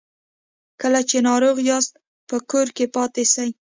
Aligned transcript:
کله 0.81 1.01
چې 1.09 1.17
ناروغ 1.29 1.57
یاست 1.69 1.93
په 2.29 2.37
کور 2.49 2.67
کې 2.77 2.85
پاتې 2.95 3.23
سئ 3.33 3.49